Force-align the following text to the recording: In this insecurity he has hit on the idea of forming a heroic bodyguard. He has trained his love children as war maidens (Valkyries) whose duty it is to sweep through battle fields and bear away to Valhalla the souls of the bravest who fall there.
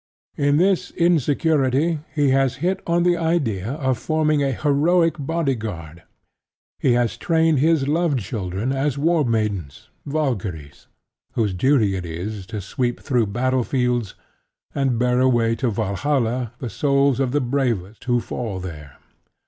In 0.35 0.57
this 0.57 0.89
insecurity 0.89 1.99
he 2.15 2.29
has 2.31 2.55
hit 2.55 2.81
on 2.87 3.03
the 3.03 3.15
idea 3.17 3.73
of 3.73 3.99
forming 3.99 4.41
a 4.41 4.51
heroic 4.51 5.13
bodyguard. 5.19 6.01
He 6.79 6.93
has 6.93 7.17
trained 7.17 7.59
his 7.59 7.87
love 7.87 8.17
children 8.17 8.71
as 8.71 8.97
war 8.97 9.23
maidens 9.23 9.91
(Valkyries) 10.07 10.87
whose 11.33 11.53
duty 11.53 11.95
it 11.95 12.07
is 12.07 12.47
to 12.47 12.61
sweep 12.61 12.99
through 12.99 13.27
battle 13.27 13.63
fields 13.63 14.15
and 14.73 14.97
bear 14.97 15.19
away 15.19 15.53
to 15.57 15.69
Valhalla 15.69 16.53
the 16.57 16.71
souls 16.71 17.19
of 17.19 17.31
the 17.31 17.39
bravest 17.39 18.05
who 18.05 18.19
fall 18.19 18.59
there. 18.59 18.97